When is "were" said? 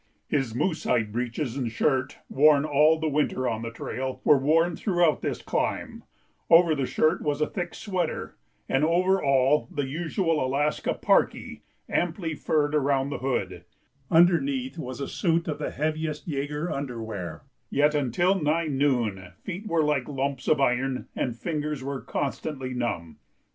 4.23-4.39, 19.67-19.83, 21.83-22.01